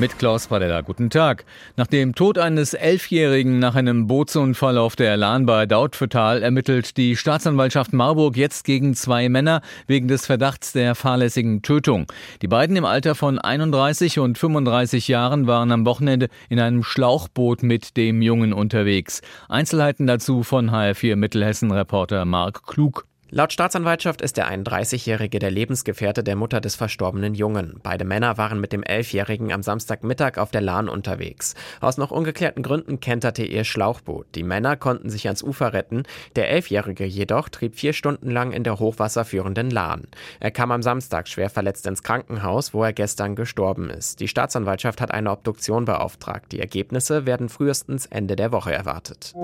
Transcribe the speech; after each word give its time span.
Mit 0.00 0.18
Klaus 0.18 0.46
Padella, 0.46 0.80
guten 0.80 1.10
Tag. 1.10 1.44
Nach 1.76 1.86
dem 1.86 2.14
Tod 2.14 2.38
eines 2.38 2.72
Elfjährigen 2.72 3.58
nach 3.58 3.74
einem 3.74 4.06
Bootsunfall 4.06 4.78
auf 4.78 4.96
der 4.96 5.18
Lahn 5.18 5.44
bei 5.44 5.66
Dautphetal 5.66 6.42
ermittelt 6.42 6.96
die 6.96 7.16
Staatsanwaltschaft 7.16 7.92
Marburg 7.92 8.34
jetzt 8.38 8.64
gegen 8.64 8.94
zwei 8.94 9.28
Männer 9.28 9.60
wegen 9.86 10.08
des 10.08 10.24
Verdachts 10.24 10.72
der 10.72 10.94
fahrlässigen 10.94 11.60
Tötung. 11.60 12.06
Die 12.40 12.48
beiden 12.48 12.76
im 12.76 12.86
Alter 12.86 13.14
von 13.14 13.38
31 13.38 14.20
und 14.20 14.38
35 14.38 15.06
Jahren 15.06 15.46
waren 15.46 15.70
am 15.70 15.84
Wochenende 15.84 16.28
in 16.48 16.60
einem 16.60 16.82
Schlauchboot 16.82 17.62
mit 17.62 17.98
dem 17.98 18.22
Jungen 18.22 18.54
unterwegs. 18.54 19.20
Einzelheiten 19.50 20.06
dazu 20.06 20.44
von 20.44 20.70
HR4 20.70 21.16
Mittelhessen-Reporter 21.16 22.24
Marc 22.24 22.66
Klug. 22.66 23.04
Laut 23.32 23.52
Staatsanwaltschaft 23.52 24.22
ist 24.22 24.36
der 24.36 24.50
31-Jährige 24.50 25.38
der 25.38 25.52
Lebensgefährte 25.52 26.24
der 26.24 26.34
Mutter 26.34 26.60
des 26.60 26.74
verstorbenen 26.74 27.36
Jungen. 27.36 27.78
Beide 27.80 28.04
Männer 28.04 28.38
waren 28.38 28.60
mit 28.60 28.72
dem 28.72 28.82
11-Jährigen 28.82 29.52
am 29.52 29.62
Samstagmittag 29.62 30.36
auf 30.36 30.50
der 30.50 30.62
Lahn 30.62 30.88
unterwegs. 30.88 31.54
Aus 31.80 31.96
noch 31.96 32.10
ungeklärten 32.10 32.64
Gründen 32.64 32.98
kenterte 32.98 33.44
ihr 33.44 33.62
Schlauchboot. 33.62 34.26
Die 34.34 34.42
Männer 34.42 34.76
konnten 34.76 35.10
sich 35.10 35.26
ans 35.26 35.44
Ufer 35.44 35.72
retten. 35.72 36.02
Der 36.34 36.52
11-Jährige 36.52 37.04
jedoch 37.04 37.48
trieb 37.48 37.76
vier 37.76 37.92
Stunden 37.92 38.32
lang 38.32 38.50
in 38.50 38.64
der 38.64 38.80
hochwasserführenden 38.80 39.70
Lahn. 39.70 40.08
Er 40.40 40.50
kam 40.50 40.72
am 40.72 40.82
Samstag 40.82 41.28
schwer 41.28 41.50
verletzt 41.50 41.86
ins 41.86 42.02
Krankenhaus, 42.02 42.74
wo 42.74 42.82
er 42.82 42.92
gestern 42.92 43.36
gestorben 43.36 43.90
ist. 43.90 44.18
Die 44.18 44.28
Staatsanwaltschaft 44.28 45.00
hat 45.00 45.12
eine 45.12 45.30
Obduktion 45.30 45.84
beauftragt. 45.84 46.50
Die 46.50 46.58
Ergebnisse 46.58 47.26
werden 47.26 47.48
frühestens 47.48 48.06
Ende 48.06 48.34
der 48.34 48.50
Woche 48.50 48.72
erwartet. 48.72 49.34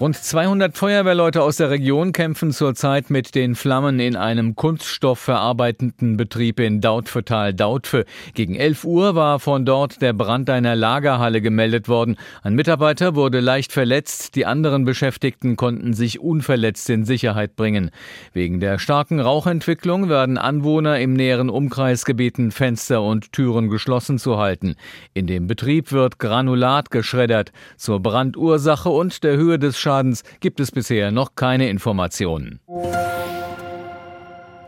Rund 0.00 0.16
200 0.16 0.76
Feuerwehrleute 0.76 1.40
aus 1.40 1.58
der 1.58 1.70
Region 1.70 2.10
kämpfen 2.10 2.50
zurzeit 2.50 3.10
mit 3.10 3.36
den 3.36 3.54
Flammen 3.54 4.00
in 4.00 4.16
einem 4.16 4.56
kunststoffverarbeitenden 4.56 6.16
Betrieb 6.16 6.58
in 6.58 6.80
Dautphetal-Dautphe. 6.80 8.04
Gegen 8.34 8.56
11 8.56 8.82
Uhr 8.82 9.14
war 9.14 9.38
von 9.38 9.64
dort 9.64 10.02
der 10.02 10.12
Brand 10.12 10.50
einer 10.50 10.74
Lagerhalle 10.74 11.40
gemeldet 11.40 11.88
worden. 11.88 12.16
Ein 12.42 12.56
Mitarbeiter 12.56 13.14
wurde 13.14 13.38
leicht 13.38 13.70
verletzt, 13.70 14.34
die 14.34 14.46
anderen 14.46 14.84
Beschäftigten 14.84 15.54
konnten 15.54 15.94
sich 15.94 16.18
unverletzt 16.18 16.90
in 16.90 17.04
Sicherheit 17.04 17.54
bringen. 17.54 17.92
Wegen 18.32 18.58
der 18.58 18.80
starken 18.80 19.20
Rauchentwicklung 19.20 20.08
werden 20.08 20.38
Anwohner 20.38 20.98
im 20.98 21.12
näheren 21.12 21.50
Umkreis 21.50 22.04
gebeten, 22.04 22.50
Fenster 22.50 23.00
und 23.00 23.30
Türen 23.30 23.68
geschlossen 23.68 24.18
zu 24.18 24.38
halten. 24.38 24.74
In 25.12 25.28
dem 25.28 25.46
Betrieb 25.46 25.92
wird 25.92 26.18
Granulat 26.18 26.90
geschreddert. 26.90 27.52
Zur 27.76 28.00
Brandursache 28.00 28.88
und 28.88 29.22
der 29.22 29.36
Höhe 29.36 29.60
des 29.60 29.83
Schadens 29.84 30.22
gibt 30.40 30.60
es 30.60 30.70
bisher 30.72 31.10
noch 31.10 31.34
keine 31.34 31.68
Informationen. 31.68 32.60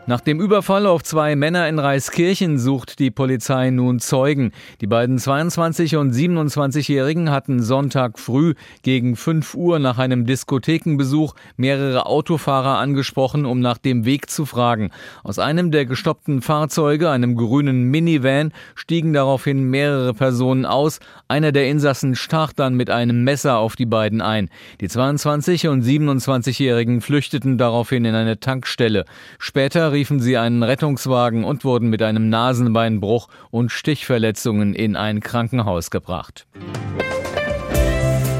Nach 0.09 0.21
dem 0.21 0.39
Überfall 0.39 0.85
auf 0.85 1.03
zwei 1.03 1.35
Männer 1.35 1.67
in 1.67 1.79
Reiskirchen 1.79 2.59
sucht 2.59 2.99
die 2.99 3.11
Polizei 3.11 3.71
nun 3.71 3.99
Zeugen. 3.99 4.53
Die 4.79 4.87
beiden 4.87 5.19
22 5.19 5.97
und 5.97 6.13
27-Jährigen 6.13 7.29
hatten 7.29 7.61
Sonntag 7.61 8.17
früh 8.17 8.53
gegen 8.83 9.17
5 9.17 9.53
Uhr 9.55 9.79
nach 9.79 9.97
einem 9.97 10.25
Diskothekenbesuch 10.25 11.35
mehrere 11.57 12.05
Autofahrer 12.05 12.77
angesprochen, 12.77 13.45
um 13.45 13.59
nach 13.59 13.77
dem 13.77 14.05
Weg 14.05 14.29
zu 14.29 14.45
fragen. 14.45 14.91
Aus 15.25 15.39
einem 15.39 15.71
der 15.71 15.85
gestoppten 15.85 16.41
Fahrzeuge, 16.41 17.09
einem 17.09 17.35
grünen 17.35 17.83
Minivan, 17.91 18.53
stiegen 18.75 19.11
daraufhin 19.11 19.69
mehrere 19.69 20.13
Personen 20.13 20.65
aus. 20.65 21.01
Einer 21.27 21.51
der 21.51 21.67
Insassen 21.67 22.15
stach 22.15 22.53
dann 22.53 22.75
mit 22.75 22.89
einem 22.89 23.25
Messer 23.25 23.57
auf 23.57 23.75
die 23.75 23.85
beiden 23.85 24.21
ein. 24.21 24.49
Die 24.79 24.87
22 24.87 25.67
und 25.67 25.83
27-Jährigen 25.83 27.01
flüchteten 27.01 27.57
daraufhin 27.57 28.05
in 28.05 28.15
eine 28.15 28.39
Tankstelle. 28.39 29.03
Später 29.37 29.96
riefen 29.97 30.19
sie 30.19 30.37
einen 30.37 30.61
Rettungswagen 30.61 31.43
und 31.43 31.65
wurden 31.65 31.89
mit 31.89 32.03
einem 32.03 32.29
Nasenbeinbruch 32.29 33.29
und 33.49 33.71
Stichverletzungen 33.71 34.75
in 34.75 34.95
ein 34.95 35.21
Krankenhaus 35.21 35.89
gebracht. 35.89 36.45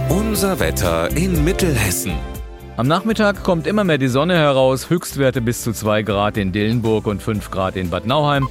Unser 0.07 0.59
Wetter 0.59 1.09
in 1.17 1.43
Mittelhessen. 1.43 2.13
Am 2.75 2.87
Nachmittag 2.87 3.43
kommt 3.43 3.65
immer 3.65 3.83
mehr 3.83 3.97
die 3.97 4.07
Sonne 4.07 4.35
heraus, 4.35 4.91
Höchstwerte 4.91 5.41
bis 5.41 5.63
zu 5.63 5.73
2 5.73 6.03
Grad 6.03 6.37
in 6.37 6.51
Dillenburg 6.51 7.07
und 7.07 7.23
5 7.23 7.49
Grad 7.49 7.75
in 7.75 7.89
Bad 7.89 8.05
Nauheim. 8.05 8.47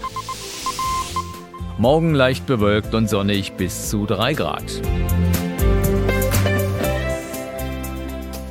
Morgen 1.78 2.12
leicht 2.12 2.44
bewölkt 2.46 2.92
und 2.92 3.08
sonnig 3.08 3.52
bis 3.52 3.88
zu 3.88 4.06
3 4.06 4.34
Grad. 4.34 4.82